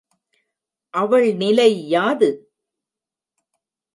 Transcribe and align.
அவள் 0.93 1.27
நிலை 1.33 1.89
யாது? 1.89 2.29